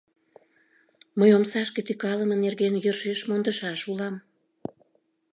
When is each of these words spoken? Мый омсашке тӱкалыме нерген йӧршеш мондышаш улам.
Мый 1.17 1.29
омсашке 1.37 1.81
тӱкалыме 1.87 2.35
нерген 2.43 2.73
йӧршеш 2.83 3.19
мондышаш 3.29 3.81
улам. 3.91 4.15